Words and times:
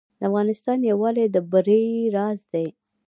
د 0.19 0.21
افغانستان 0.29 0.77
یووالی 0.89 1.25
د 1.29 1.37
بری 1.51 1.85
راز 2.15 2.39
دی 2.51 2.67